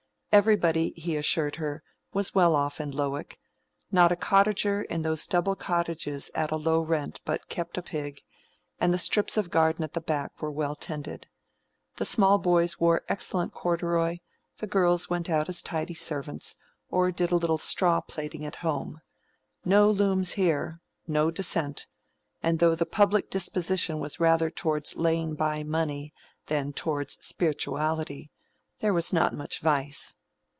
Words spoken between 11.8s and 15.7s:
The small boys wore excellent corduroy, the girls went out as